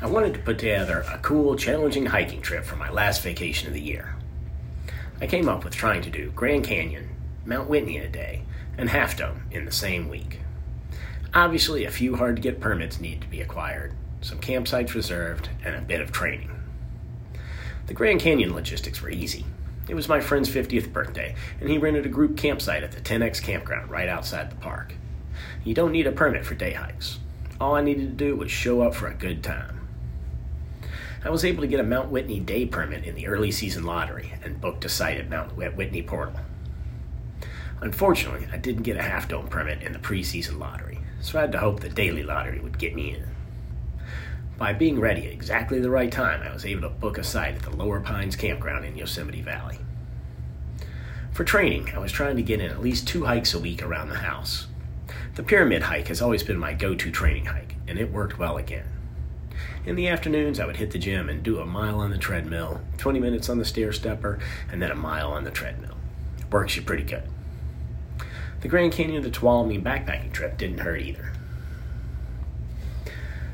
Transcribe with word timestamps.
I 0.00 0.06
wanted 0.06 0.32
to 0.34 0.40
put 0.40 0.60
together 0.60 1.04
a 1.12 1.18
cool, 1.18 1.56
challenging 1.56 2.06
hiking 2.06 2.40
trip 2.40 2.64
for 2.64 2.76
my 2.76 2.88
last 2.88 3.20
vacation 3.20 3.66
of 3.66 3.74
the 3.74 3.80
year. 3.80 4.14
I 5.20 5.26
came 5.26 5.48
up 5.48 5.64
with 5.64 5.74
trying 5.74 6.02
to 6.02 6.10
do 6.10 6.30
Grand 6.36 6.64
Canyon, 6.64 7.08
Mount 7.44 7.68
Whitney 7.68 7.96
in 7.96 8.04
a 8.04 8.08
day, 8.08 8.42
and 8.76 8.88
Half 8.88 9.16
Dome 9.16 9.42
in 9.50 9.64
the 9.64 9.72
same 9.72 10.08
week. 10.08 10.38
Obviously, 11.34 11.84
a 11.84 11.90
few 11.90 12.14
hard 12.14 12.36
to 12.36 12.42
get 12.42 12.60
permits 12.60 13.00
need 13.00 13.20
to 13.22 13.26
be 13.26 13.40
acquired, 13.40 13.92
some 14.20 14.38
campsites 14.38 14.94
reserved, 14.94 15.48
and 15.64 15.74
a 15.74 15.80
bit 15.80 16.00
of 16.00 16.12
training. 16.12 16.50
The 17.88 17.94
Grand 17.94 18.20
Canyon 18.20 18.54
logistics 18.54 19.02
were 19.02 19.10
easy. 19.10 19.44
It 19.88 19.96
was 19.96 20.08
my 20.08 20.20
friend's 20.20 20.48
50th 20.48 20.92
birthday, 20.92 21.34
and 21.60 21.68
he 21.68 21.78
rented 21.78 22.06
a 22.06 22.10
group 22.10 22.36
campsite 22.36 22.84
at 22.84 22.92
the 22.92 23.00
10X 23.00 23.42
campground 23.42 23.90
right 23.90 24.08
outside 24.08 24.48
the 24.52 24.56
park. 24.56 24.94
You 25.64 25.74
don't 25.74 25.92
need 25.92 26.06
a 26.06 26.12
permit 26.12 26.46
for 26.46 26.54
day 26.54 26.74
hikes. 26.74 27.18
All 27.60 27.74
I 27.74 27.80
needed 27.80 28.16
to 28.16 28.24
do 28.24 28.36
was 28.36 28.52
show 28.52 28.82
up 28.82 28.94
for 28.94 29.08
a 29.08 29.14
good 29.14 29.42
time. 29.42 29.77
I 31.24 31.30
was 31.30 31.44
able 31.44 31.62
to 31.62 31.66
get 31.66 31.80
a 31.80 31.84
Mount 31.84 32.10
Whitney 32.10 32.38
day 32.38 32.64
permit 32.64 33.04
in 33.04 33.16
the 33.16 33.26
early 33.26 33.50
season 33.50 33.82
lottery 33.84 34.34
and 34.44 34.60
booked 34.60 34.84
a 34.84 34.88
site 34.88 35.18
at 35.18 35.28
Mount 35.28 35.56
Whitney 35.56 36.02
Portal. 36.02 36.38
Unfortunately, 37.80 38.46
I 38.52 38.56
didn't 38.56 38.84
get 38.84 38.96
a 38.96 39.02
half 39.02 39.28
dome 39.28 39.48
permit 39.48 39.82
in 39.82 39.92
the 39.92 39.98
preseason 39.98 40.58
lottery, 40.58 40.98
so 41.20 41.38
I 41.38 41.42
had 41.42 41.52
to 41.52 41.58
hope 41.58 41.80
the 41.80 41.88
daily 41.88 42.22
lottery 42.22 42.60
would 42.60 42.78
get 42.78 42.94
me 42.94 43.14
in. 43.14 43.24
By 44.56 44.72
being 44.72 45.00
ready 45.00 45.26
at 45.26 45.32
exactly 45.32 45.80
the 45.80 45.90
right 45.90 46.10
time, 46.10 46.42
I 46.42 46.52
was 46.52 46.64
able 46.64 46.82
to 46.82 46.88
book 46.88 47.18
a 47.18 47.24
site 47.24 47.56
at 47.56 47.62
the 47.62 47.70
Lower 47.70 48.00
Pines 48.00 48.34
Campground 48.36 48.84
in 48.84 48.96
Yosemite 48.96 49.42
Valley. 49.42 49.78
For 51.32 51.44
training, 51.44 51.90
I 51.94 51.98
was 51.98 52.10
trying 52.10 52.36
to 52.36 52.42
get 52.42 52.60
in 52.60 52.70
at 52.70 52.82
least 52.82 53.06
two 53.06 53.24
hikes 53.24 53.54
a 53.54 53.60
week 53.60 53.82
around 53.82 54.08
the 54.08 54.16
house. 54.16 54.66
The 55.36 55.44
pyramid 55.44 55.82
hike 55.82 56.08
has 56.08 56.20
always 56.20 56.42
been 56.42 56.58
my 56.58 56.74
go 56.74 56.96
to 56.96 57.10
training 57.12 57.46
hike, 57.46 57.76
and 57.86 57.98
it 57.98 58.12
worked 58.12 58.38
well 58.38 58.56
again. 58.56 58.86
In 59.84 59.96
the 59.96 60.08
afternoons, 60.08 60.60
I 60.60 60.66
would 60.66 60.76
hit 60.76 60.90
the 60.90 60.98
gym 60.98 61.28
and 61.28 61.42
do 61.42 61.58
a 61.60 61.66
mile 61.66 62.00
on 62.00 62.10
the 62.10 62.18
treadmill, 62.18 62.80
20 62.98 63.20
minutes 63.20 63.48
on 63.48 63.58
the 63.58 63.64
stair 63.64 63.92
stepper, 63.92 64.38
and 64.70 64.82
then 64.82 64.90
a 64.90 64.94
mile 64.96 65.32
on 65.32 65.44
the 65.44 65.50
treadmill. 65.50 65.96
It 66.38 66.52
works 66.52 66.76
you 66.76 66.82
pretty 66.82 67.04
good. 67.04 67.24
The 68.60 68.68
Grand 68.68 68.92
Canyon 68.92 69.22
the 69.22 69.30
Tuolumne 69.30 69.82
backpacking 69.82 70.32
trip 70.32 70.58
didn't 70.58 70.78
hurt 70.78 71.00
either. 71.00 71.32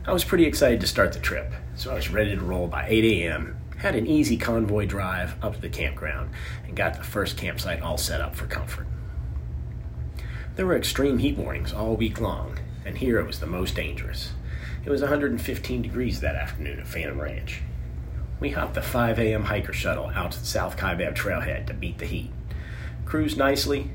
I 0.06 0.12
was 0.12 0.24
pretty 0.24 0.44
excited 0.44 0.80
to 0.80 0.86
start 0.86 1.12
the 1.12 1.18
trip, 1.18 1.52
so 1.76 1.90
I 1.90 1.94
was 1.94 2.10
ready 2.10 2.34
to 2.34 2.40
roll 2.40 2.68
by 2.68 2.86
8 2.88 3.04
a.m., 3.04 3.56
had 3.78 3.94
an 3.94 4.06
easy 4.06 4.36
convoy 4.36 4.86
drive 4.86 5.34
up 5.42 5.54
to 5.54 5.60
the 5.60 5.68
campground, 5.68 6.30
and 6.66 6.76
got 6.76 6.94
the 6.94 7.04
first 7.04 7.36
campsite 7.36 7.82
all 7.82 7.98
set 7.98 8.20
up 8.20 8.34
for 8.34 8.46
comfort. 8.46 8.86
There 10.56 10.66
were 10.66 10.76
extreme 10.76 11.18
heat 11.18 11.36
warnings 11.36 11.72
all 11.72 11.96
week 11.96 12.20
long, 12.20 12.58
and 12.84 12.98
here 12.98 13.18
it 13.18 13.26
was 13.26 13.40
the 13.40 13.46
most 13.46 13.74
dangerous. 13.74 14.32
It 14.84 14.90
was 14.90 15.00
115 15.00 15.80
degrees 15.80 16.20
that 16.20 16.36
afternoon 16.36 16.78
at 16.78 16.86
Phantom 16.86 17.18
Ranch. 17.18 17.62
We 18.38 18.50
hopped 18.50 18.74
the 18.74 18.82
5 18.82 19.18
a.m. 19.18 19.44
hiker 19.44 19.72
shuttle 19.72 20.12
out 20.14 20.32
to 20.32 20.40
the 20.40 20.46
South 20.46 20.76
Kaibab 20.76 21.16
trailhead 21.16 21.66
to 21.68 21.74
beat 21.74 21.98
the 21.98 22.06
heat, 22.06 22.30
cruised 23.06 23.38
nicely, 23.38 23.90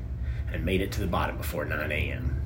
and 0.52 0.64
made 0.64 0.80
it 0.80 0.90
to 0.92 1.00
the 1.00 1.06
bottom 1.06 1.36
before 1.36 1.64
9 1.64 1.92
a.m. 1.92 2.42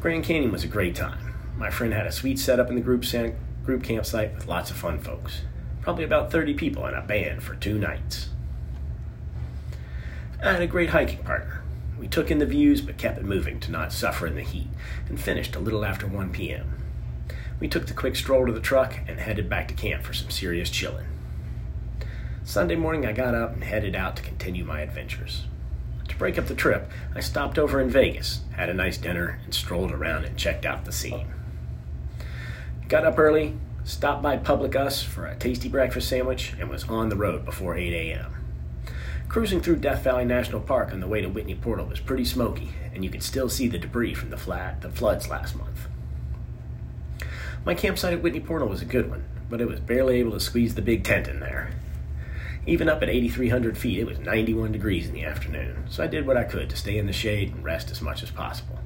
Grand 0.00 0.22
Canyon 0.22 0.52
was 0.52 0.62
a 0.62 0.68
great 0.68 0.94
time. 0.94 1.34
My 1.56 1.70
friend 1.70 1.92
had 1.92 2.06
a 2.06 2.12
sweet 2.12 2.38
setup 2.38 2.68
in 2.68 2.76
the 2.76 2.80
group, 2.80 3.04
group 3.64 3.82
campsite 3.82 4.36
with 4.36 4.46
lots 4.46 4.70
of 4.70 4.76
fun 4.76 5.00
folks. 5.00 5.42
Probably 5.80 6.04
about 6.04 6.30
30 6.30 6.54
people 6.54 6.84
and 6.84 6.94
a 6.94 7.02
band 7.02 7.42
for 7.42 7.56
two 7.56 7.78
nights. 7.78 8.28
I 10.40 10.52
had 10.52 10.62
a 10.62 10.68
great 10.68 10.90
hiking 10.90 11.24
partner. 11.24 11.64
We 11.98 12.08
took 12.08 12.30
in 12.30 12.38
the 12.38 12.46
views 12.46 12.80
but 12.80 12.98
kept 12.98 13.18
it 13.18 13.24
moving 13.24 13.58
to 13.60 13.72
not 13.72 13.92
suffer 13.92 14.26
in 14.26 14.36
the 14.36 14.42
heat 14.42 14.68
and 15.08 15.20
finished 15.20 15.56
a 15.56 15.60
little 15.60 15.84
after 15.84 16.06
1 16.06 16.30
p.m. 16.30 16.74
We 17.60 17.68
took 17.68 17.86
the 17.86 17.94
quick 17.94 18.14
stroll 18.14 18.46
to 18.46 18.52
the 18.52 18.60
truck 18.60 18.98
and 19.08 19.18
headed 19.18 19.48
back 19.48 19.68
to 19.68 19.74
camp 19.74 20.04
for 20.04 20.12
some 20.12 20.30
serious 20.30 20.70
chilling. 20.70 21.06
Sunday 22.44 22.76
morning, 22.76 23.04
I 23.04 23.12
got 23.12 23.34
up 23.34 23.52
and 23.52 23.64
headed 23.64 23.94
out 23.94 24.16
to 24.16 24.22
continue 24.22 24.64
my 24.64 24.80
adventures. 24.80 25.44
To 26.08 26.16
break 26.16 26.38
up 26.38 26.46
the 26.46 26.54
trip, 26.54 26.90
I 27.14 27.20
stopped 27.20 27.58
over 27.58 27.80
in 27.80 27.90
Vegas, 27.90 28.40
had 28.52 28.70
a 28.70 28.74
nice 28.74 28.96
dinner, 28.96 29.40
and 29.44 29.52
strolled 29.52 29.92
around 29.92 30.24
and 30.24 30.36
checked 30.36 30.64
out 30.64 30.84
the 30.84 30.92
scene. 30.92 31.28
Got 32.88 33.04
up 33.04 33.18
early, 33.18 33.56
stopped 33.84 34.22
by 34.22 34.38
PublicUs 34.38 35.04
for 35.04 35.26
a 35.26 35.36
tasty 35.36 35.68
breakfast 35.68 36.08
sandwich, 36.08 36.54
and 36.58 36.70
was 36.70 36.84
on 36.84 37.10
the 37.10 37.16
road 37.16 37.44
before 37.44 37.76
8 37.76 37.92
a.m. 37.92 38.34
Cruising 39.28 39.60
through 39.60 39.76
Death 39.76 40.04
Valley 40.04 40.24
National 40.24 40.60
Park 40.60 40.90
on 40.90 41.00
the 41.00 41.06
way 41.06 41.20
to 41.20 41.28
Whitney 41.28 41.54
Portal 41.54 41.84
was 41.84 42.00
pretty 42.00 42.24
smoky, 42.24 42.70
and 42.94 43.04
you 43.04 43.10
could 43.10 43.22
still 43.22 43.50
see 43.50 43.68
the 43.68 43.78
debris 43.78 44.14
from 44.14 44.30
the 44.30 44.38
flat 44.38 44.80
the 44.80 44.88
floods 44.88 45.28
last 45.28 45.54
month. 45.54 45.86
My 47.62 47.74
campsite 47.74 48.14
at 48.14 48.22
Whitney 48.22 48.40
Portal 48.40 48.68
was 48.68 48.80
a 48.80 48.86
good 48.86 49.10
one, 49.10 49.24
but 49.50 49.60
it 49.60 49.68
was 49.68 49.80
barely 49.80 50.18
able 50.18 50.32
to 50.32 50.40
squeeze 50.40 50.74
the 50.74 50.82
big 50.82 51.04
tent 51.04 51.28
in 51.28 51.40
there. 51.40 51.72
Even 52.66 52.88
up 52.88 53.02
at 53.02 53.10
8,300 53.10 53.76
feet, 53.76 53.98
it 53.98 54.06
was 54.06 54.18
91 54.18 54.72
degrees 54.72 55.06
in 55.06 55.12
the 55.12 55.24
afternoon, 55.24 55.84
so 55.90 56.02
I 56.02 56.06
did 56.06 56.26
what 56.26 56.38
I 56.38 56.44
could 56.44 56.70
to 56.70 56.76
stay 56.76 56.96
in 56.96 57.06
the 57.06 57.12
shade 57.12 57.54
and 57.54 57.62
rest 57.62 57.90
as 57.90 58.00
much 58.00 58.22
as 58.22 58.30
possible. 58.30 58.78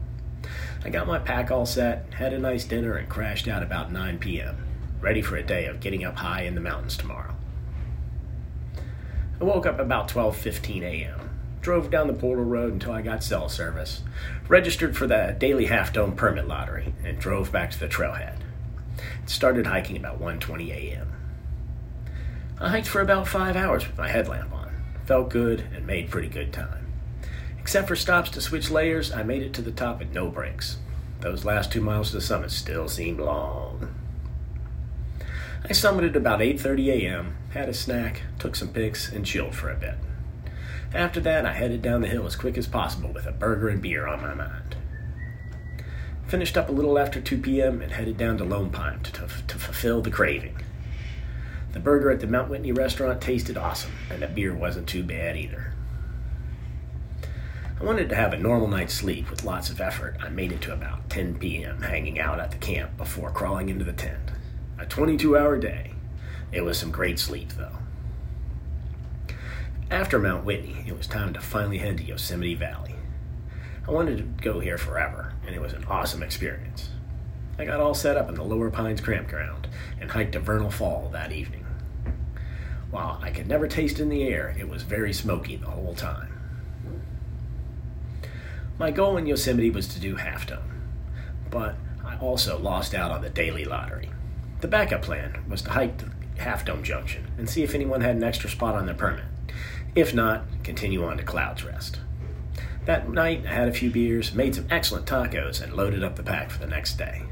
I 0.84 0.90
got 0.90 1.06
my 1.06 1.20
pack 1.20 1.52
all 1.52 1.66
set, 1.66 2.12
had 2.14 2.32
a 2.32 2.38
nice 2.38 2.64
dinner, 2.64 2.94
and 2.94 3.08
crashed 3.08 3.46
out 3.46 3.62
about 3.62 3.92
9 3.92 4.18
p.m., 4.18 4.56
ready 5.00 5.22
for 5.22 5.36
a 5.36 5.42
day 5.44 5.66
of 5.66 5.78
getting 5.78 6.04
up 6.04 6.16
high 6.16 6.42
in 6.42 6.56
the 6.56 6.60
mountains 6.60 6.96
tomorrow. 6.96 7.36
I 9.42 9.44
woke 9.44 9.66
up 9.66 9.80
about 9.80 10.08
12:15 10.08 10.82
a.m. 10.84 11.18
Drove 11.62 11.90
down 11.90 12.06
the 12.06 12.12
Portal 12.12 12.44
Road 12.44 12.74
until 12.74 12.92
I 12.92 13.02
got 13.02 13.24
cell 13.24 13.48
service, 13.48 14.04
registered 14.46 14.96
for 14.96 15.08
the 15.08 15.34
daily 15.36 15.66
half 15.66 15.92
dome 15.92 16.14
permit 16.14 16.46
lottery, 16.46 16.94
and 17.02 17.18
drove 17.18 17.50
back 17.50 17.72
to 17.72 17.80
the 17.80 17.88
trailhead. 17.88 18.36
Started 19.26 19.66
hiking 19.66 19.96
about 19.96 20.20
1:20 20.20 20.70
a.m. 20.70 21.08
I 22.60 22.68
hiked 22.68 22.86
for 22.86 23.00
about 23.00 23.26
5 23.26 23.56
hours 23.56 23.84
with 23.84 23.98
my 23.98 24.06
headlamp 24.06 24.52
on. 24.52 24.70
Felt 25.06 25.30
good 25.30 25.64
and 25.74 25.88
made 25.88 26.08
pretty 26.08 26.28
good 26.28 26.52
time. 26.52 26.86
Except 27.58 27.88
for 27.88 27.96
stops 27.96 28.30
to 28.30 28.40
switch 28.40 28.70
layers, 28.70 29.10
I 29.10 29.24
made 29.24 29.42
it 29.42 29.52
to 29.54 29.62
the 29.62 29.72
top 29.72 29.98
with 29.98 30.14
no 30.14 30.28
breaks. 30.28 30.76
Those 31.18 31.44
last 31.44 31.72
2 31.72 31.80
miles 31.80 32.10
to 32.10 32.18
the 32.18 32.22
summit 32.22 32.52
still 32.52 32.86
seemed 32.86 33.18
long. 33.18 33.92
I 35.64 35.68
summited 35.68 36.16
about 36.16 36.40
8:30 36.40 36.88
a.m., 36.88 37.36
had 37.50 37.68
a 37.68 37.74
snack, 37.74 38.22
took 38.40 38.56
some 38.56 38.68
pics, 38.68 39.12
and 39.12 39.24
chilled 39.24 39.54
for 39.54 39.70
a 39.70 39.76
bit. 39.76 39.94
After 40.92 41.20
that, 41.20 41.46
I 41.46 41.52
headed 41.52 41.82
down 41.82 42.00
the 42.00 42.08
hill 42.08 42.26
as 42.26 42.34
quick 42.34 42.58
as 42.58 42.66
possible 42.66 43.12
with 43.12 43.26
a 43.26 43.32
burger 43.32 43.68
and 43.68 43.80
beer 43.80 44.06
on 44.06 44.20
my 44.20 44.34
mind. 44.34 44.74
Finished 46.26 46.58
up 46.58 46.68
a 46.68 46.72
little 46.72 46.98
after 46.98 47.20
2 47.20 47.38
p.m. 47.38 47.80
and 47.80 47.92
headed 47.92 48.18
down 48.18 48.38
to 48.38 48.44
Lone 48.44 48.70
Pine 48.70 49.00
to, 49.04 49.12
to, 49.12 49.28
to 49.46 49.58
fulfill 49.58 50.02
the 50.02 50.10
craving. 50.10 50.58
The 51.72 51.80
burger 51.80 52.10
at 52.10 52.20
the 52.20 52.26
Mount 52.26 52.50
Whitney 52.50 52.72
restaurant 52.72 53.20
tasted 53.20 53.56
awesome, 53.56 53.92
and 54.10 54.20
the 54.20 54.26
beer 54.26 54.54
wasn't 54.54 54.88
too 54.88 55.04
bad 55.04 55.36
either. 55.36 55.72
I 57.80 57.84
wanted 57.84 58.08
to 58.08 58.16
have 58.16 58.32
a 58.32 58.38
normal 58.38 58.68
night's 58.68 58.94
sleep 58.94 59.30
with 59.30 59.44
lots 59.44 59.70
of 59.70 59.80
effort. 59.80 60.16
I 60.20 60.28
made 60.28 60.52
it 60.52 60.60
to 60.62 60.72
about 60.72 61.08
10 61.08 61.38
p.m., 61.38 61.82
hanging 61.82 62.18
out 62.18 62.40
at 62.40 62.50
the 62.50 62.58
camp 62.58 62.96
before 62.96 63.30
crawling 63.30 63.68
into 63.68 63.84
the 63.84 63.92
tent. 63.92 64.32
A 64.82 64.86
22 64.86 65.38
hour 65.38 65.58
day. 65.58 65.92
It 66.50 66.62
was 66.62 66.76
some 66.76 66.90
great 66.90 67.20
sleep, 67.20 67.52
though. 67.52 67.78
After 69.92 70.18
Mount 70.18 70.44
Whitney, 70.44 70.84
it 70.88 70.98
was 70.98 71.06
time 71.06 71.32
to 71.34 71.40
finally 71.40 71.78
head 71.78 71.98
to 71.98 72.02
Yosemite 72.02 72.56
Valley. 72.56 72.96
I 73.86 73.92
wanted 73.92 74.16
to 74.16 74.42
go 74.42 74.58
here 74.58 74.76
forever, 74.76 75.34
and 75.46 75.54
it 75.54 75.60
was 75.60 75.72
an 75.72 75.84
awesome 75.84 76.20
experience. 76.20 76.88
I 77.60 77.64
got 77.64 77.78
all 77.78 77.94
set 77.94 78.16
up 78.16 78.28
in 78.28 78.34
the 78.34 78.42
Lower 78.42 78.72
Pines 78.72 79.00
campground 79.00 79.68
and 80.00 80.10
hiked 80.10 80.32
to 80.32 80.40
Vernal 80.40 80.72
Fall 80.72 81.08
that 81.12 81.30
evening. 81.30 81.64
While 82.90 83.20
I 83.22 83.30
could 83.30 83.46
never 83.46 83.68
taste 83.68 84.00
in 84.00 84.08
the 84.08 84.24
air, 84.24 84.52
it 84.58 84.68
was 84.68 84.82
very 84.82 85.12
smoky 85.12 85.54
the 85.54 85.70
whole 85.70 85.94
time. 85.94 86.40
My 88.80 88.90
goal 88.90 89.16
in 89.16 89.26
Yosemite 89.26 89.70
was 89.70 89.86
to 89.94 90.00
do 90.00 90.16
Half 90.16 90.48
Dome, 90.48 90.82
but 91.50 91.76
I 92.04 92.16
also 92.16 92.58
lost 92.58 92.96
out 92.96 93.12
on 93.12 93.22
the 93.22 93.30
daily 93.30 93.64
lottery. 93.64 94.10
The 94.62 94.68
backup 94.68 95.02
plan 95.02 95.44
was 95.48 95.60
to 95.62 95.70
hike 95.70 95.98
to 95.98 96.10
Half 96.38 96.64
Dome 96.64 96.84
Junction 96.84 97.26
and 97.36 97.50
see 97.50 97.64
if 97.64 97.74
anyone 97.74 98.00
had 98.00 98.14
an 98.14 98.22
extra 98.22 98.48
spot 98.48 98.76
on 98.76 98.86
their 98.86 98.94
permit. 98.94 99.24
If 99.96 100.14
not, 100.14 100.44
continue 100.62 101.04
on 101.04 101.16
to 101.16 101.24
Clouds 101.24 101.64
Rest. 101.64 101.98
That 102.84 103.10
night, 103.10 103.44
I 103.44 103.52
had 103.52 103.66
a 103.66 103.72
few 103.72 103.90
beers, 103.90 104.32
made 104.32 104.54
some 104.54 104.68
excellent 104.70 105.06
tacos, 105.06 105.60
and 105.60 105.74
loaded 105.74 106.04
up 106.04 106.14
the 106.14 106.22
pack 106.22 106.48
for 106.50 106.60
the 106.60 106.68
next 106.68 106.96
day. 106.96 107.22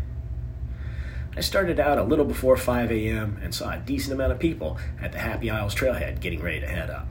I 1.37 1.41
started 1.41 1.79
out 1.79 1.99
a 1.99 2.03
little 2.03 2.25
before 2.25 2.57
5 2.57 2.91
a.m. 2.91 3.39
and 3.41 3.55
saw 3.55 3.75
a 3.75 3.79
decent 3.79 4.13
amount 4.13 4.33
of 4.33 4.41
people 4.41 4.79
at 5.01 5.13
the 5.13 5.19
Happy 5.19 5.51
Isles 5.51 5.75
trailhead 5.75 6.19
getting 6.19 6.43
ready 6.43 6.59
to 6.59 6.67
head 6.67 6.91
up. 6.91 7.07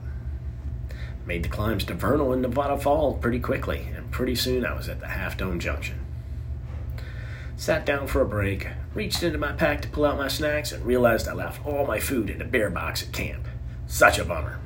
Made 1.24 1.44
the 1.44 1.48
climbs 1.48 1.84
to 1.84 1.94
Vernal 1.94 2.34
and 2.34 2.42
Nevada 2.42 2.76
Fall 2.76 3.14
pretty 3.14 3.40
quickly, 3.40 3.88
and 3.96 4.10
pretty 4.10 4.34
soon 4.34 4.66
I 4.66 4.74
was 4.74 4.90
at 4.90 5.00
the 5.00 5.08
Half 5.08 5.38
Dome 5.38 5.58
Junction. 5.58 5.98
Sat 7.60 7.84
down 7.84 8.06
for 8.06 8.22
a 8.22 8.26
break, 8.26 8.68
reached 8.94 9.22
into 9.22 9.36
my 9.36 9.52
pack 9.52 9.82
to 9.82 9.88
pull 9.88 10.06
out 10.06 10.16
my 10.16 10.28
snacks, 10.28 10.72
and 10.72 10.82
realized 10.82 11.28
I 11.28 11.34
left 11.34 11.66
all 11.66 11.86
my 11.86 12.00
food 12.00 12.30
in 12.30 12.40
a 12.40 12.46
bear 12.46 12.70
box 12.70 13.02
at 13.02 13.12
camp. 13.12 13.46
Such 13.86 14.18
a 14.18 14.24
bummer. 14.24 14.58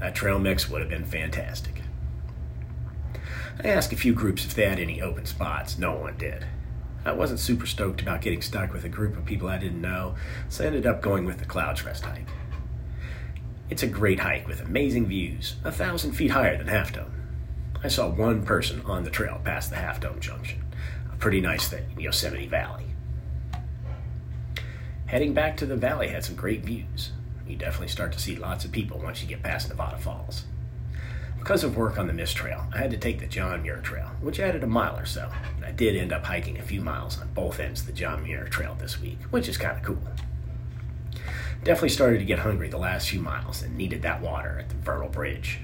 That 0.00 0.14
trail 0.14 0.38
mix 0.38 0.70
would 0.70 0.80
have 0.80 0.88
been 0.88 1.04
fantastic. 1.04 1.82
I 3.62 3.68
asked 3.68 3.92
a 3.92 3.96
few 3.96 4.14
groups 4.14 4.46
if 4.46 4.54
they 4.54 4.64
had 4.64 4.78
any 4.78 5.02
open 5.02 5.26
spots. 5.26 5.76
No 5.76 5.96
one 5.96 6.16
did. 6.16 6.46
I 7.04 7.12
wasn't 7.12 7.40
super 7.40 7.66
stoked 7.66 8.00
about 8.00 8.22
getting 8.22 8.40
stuck 8.40 8.72
with 8.72 8.84
a 8.84 8.88
group 8.88 9.14
of 9.14 9.26
people 9.26 9.48
I 9.48 9.58
didn't 9.58 9.82
know, 9.82 10.14
so 10.48 10.64
I 10.64 10.68
ended 10.68 10.86
up 10.86 11.02
going 11.02 11.26
with 11.26 11.40
the 11.40 11.44
Clouds 11.44 11.84
Rest 11.84 12.04
hike. 12.04 12.26
It's 13.68 13.82
a 13.82 13.86
great 13.86 14.20
hike 14.20 14.48
with 14.48 14.62
amazing 14.62 15.08
views, 15.08 15.56
a 15.62 15.70
thousand 15.70 16.12
feet 16.12 16.30
higher 16.30 16.56
than 16.56 16.68
Half 16.68 16.94
Dome. 16.94 17.12
I 17.84 17.88
saw 17.88 18.08
one 18.08 18.46
person 18.46 18.80
on 18.86 19.04
the 19.04 19.10
trail 19.10 19.42
past 19.44 19.68
the 19.68 19.76
Half 19.76 20.00
Dome 20.00 20.20
junction, 20.20 20.64
pretty 21.18 21.40
nice 21.40 21.68
thing 21.68 21.84
in 21.94 22.00
Yosemite 22.00 22.46
Valley. 22.46 22.84
Heading 25.06 25.34
back 25.34 25.56
to 25.56 25.66
the 25.66 25.76
valley 25.76 26.08
had 26.08 26.24
some 26.24 26.36
great 26.36 26.62
views. 26.64 27.12
You 27.46 27.56
definitely 27.56 27.88
start 27.88 28.12
to 28.12 28.20
see 28.20 28.36
lots 28.36 28.64
of 28.64 28.72
people 28.72 28.98
once 28.98 29.22
you 29.22 29.28
get 29.28 29.42
past 29.42 29.68
Nevada 29.68 29.98
Falls. 29.98 30.44
Because 31.38 31.64
of 31.64 31.76
work 31.76 31.98
on 31.98 32.06
the 32.06 32.12
Mist 32.12 32.36
Trail, 32.36 32.66
I 32.74 32.78
had 32.78 32.90
to 32.90 32.98
take 32.98 33.18
the 33.18 33.26
John 33.26 33.62
Muir 33.62 33.78
Trail, 33.78 34.10
which 34.20 34.38
added 34.38 34.62
a 34.62 34.66
mile 34.66 34.96
or 34.98 35.06
so. 35.06 35.30
I 35.64 35.70
did 35.70 35.96
end 35.96 36.12
up 36.12 36.24
hiking 36.24 36.58
a 36.58 36.62
few 36.62 36.80
miles 36.82 37.20
on 37.20 37.32
both 37.32 37.58
ends 37.58 37.80
of 37.80 37.86
the 37.86 37.92
John 37.92 38.22
Muir 38.22 38.44
Trail 38.44 38.76
this 38.78 39.00
week, 39.00 39.18
which 39.30 39.48
is 39.48 39.56
kind 39.56 39.76
of 39.76 39.82
cool. 39.82 40.02
Definitely 41.64 41.88
started 41.88 42.18
to 42.18 42.24
get 42.24 42.40
hungry 42.40 42.68
the 42.68 42.76
last 42.76 43.08
few 43.08 43.20
miles 43.20 43.62
and 43.62 43.76
needed 43.76 44.02
that 44.02 44.20
water 44.20 44.58
at 44.58 44.68
the 44.68 44.74
Vernal 44.76 45.08
Bridge. 45.08 45.60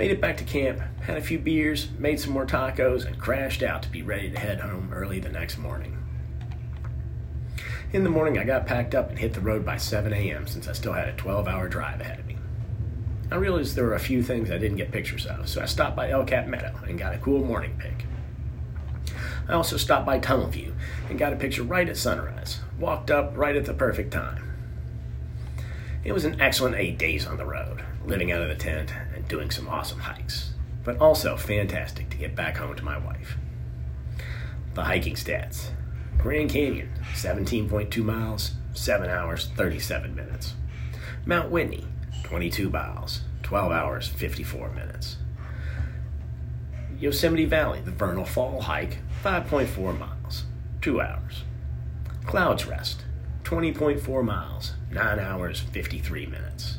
Made 0.00 0.12
it 0.12 0.20
back 0.22 0.38
to 0.38 0.44
camp, 0.44 0.80
had 1.02 1.18
a 1.18 1.20
few 1.20 1.38
beers, 1.38 1.88
made 1.98 2.18
some 2.18 2.32
more 2.32 2.46
tacos, 2.46 3.04
and 3.04 3.18
crashed 3.18 3.62
out 3.62 3.82
to 3.82 3.90
be 3.90 4.00
ready 4.00 4.30
to 4.30 4.38
head 4.38 4.58
home 4.58 4.88
early 4.94 5.20
the 5.20 5.28
next 5.28 5.58
morning. 5.58 5.98
In 7.92 8.02
the 8.02 8.08
morning, 8.08 8.38
I 8.38 8.44
got 8.44 8.66
packed 8.66 8.94
up 8.94 9.10
and 9.10 9.18
hit 9.18 9.34
the 9.34 9.42
road 9.42 9.62
by 9.62 9.76
7 9.76 10.10
a.m. 10.14 10.46
since 10.46 10.66
I 10.68 10.72
still 10.72 10.94
had 10.94 11.10
a 11.10 11.12
12 11.12 11.46
hour 11.46 11.68
drive 11.68 12.00
ahead 12.00 12.18
of 12.18 12.26
me. 12.26 12.38
I 13.30 13.34
realized 13.34 13.76
there 13.76 13.84
were 13.84 13.94
a 13.94 14.00
few 14.00 14.22
things 14.22 14.50
I 14.50 14.56
didn't 14.56 14.78
get 14.78 14.90
pictures 14.90 15.26
of, 15.26 15.50
so 15.50 15.60
I 15.60 15.66
stopped 15.66 15.96
by 15.96 16.08
El 16.08 16.24
Cap 16.24 16.46
Meadow 16.46 16.74
and 16.88 16.98
got 16.98 17.14
a 17.14 17.18
cool 17.18 17.44
morning 17.44 17.76
pic. 17.78 18.06
I 19.50 19.52
also 19.52 19.76
stopped 19.76 20.06
by 20.06 20.18
Tunnel 20.18 20.46
View 20.46 20.74
and 21.10 21.18
got 21.18 21.34
a 21.34 21.36
picture 21.36 21.62
right 21.62 21.90
at 21.90 21.98
sunrise, 21.98 22.60
walked 22.78 23.10
up 23.10 23.36
right 23.36 23.54
at 23.54 23.66
the 23.66 23.74
perfect 23.74 24.14
time. 24.14 24.39
It 26.02 26.12
was 26.12 26.24
an 26.24 26.40
excellent 26.40 26.76
eight 26.76 26.98
days 26.98 27.26
on 27.26 27.36
the 27.36 27.44
road, 27.44 27.84
living 28.06 28.32
out 28.32 28.40
of 28.40 28.48
the 28.48 28.54
tent 28.54 28.92
and 29.14 29.28
doing 29.28 29.50
some 29.50 29.68
awesome 29.68 29.98
hikes, 29.98 30.54
but 30.82 30.98
also 30.98 31.36
fantastic 31.36 32.08
to 32.10 32.16
get 32.16 32.34
back 32.34 32.56
home 32.56 32.74
to 32.74 32.84
my 32.84 32.96
wife. 32.96 33.36
The 34.74 34.84
hiking 34.84 35.14
stats 35.14 35.70
Grand 36.16 36.50
Canyon, 36.50 36.90
17.2 37.14 38.02
miles, 38.02 38.52
7 38.72 39.10
hours, 39.10 39.50
37 39.56 40.14
minutes. 40.14 40.54
Mount 41.26 41.50
Whitney, 41.50 41.84
22 42.24 42.70
miles, 42.70 43.22
12 43.42 43.72
hours, 43.72 44.08
54 44.08 44.70
minutes. 44.70 45.16
Yosemite 46.98 47.46
Valley, 47.46 47.80
the 47.80 47.90
Vernal 47.90 48.24
Fall 48.24 48.62
hike, 48.62 48.98
5.4 49.22 49.98
miles, 49.98 50.44
2 50.82 51.00
hours. 51.00 51.44
Clouds 52.26 52.66
Rest, 52.66 53.04
20.4 53.50 54.24
miles, 54.24 54.74
9 54.92 55.18
hours, 55.18 55.58
53 55.58 56.26
minutes. 56.26 56.78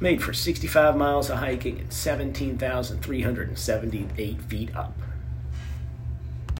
Made 0.00 0.22
for 0.22 0.32
65 0.32 0.96
miles 0.96 1.28
of 1.28 1.36
hiking 1.36 1.80
and 1.80 1.92
17,378 1.92 4.40
feet 4.40 4.74
up. 4.74 4.94